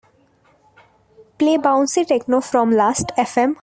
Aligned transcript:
Play 1.37 1.57
bouncy 1.59 2.05
techno 2.07 2.41
from 2.41 2.71
Lastfm. 2.71 3.55